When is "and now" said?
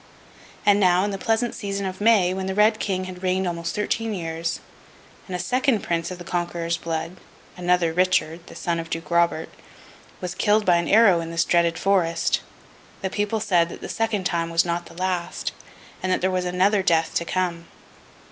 0.65-1.03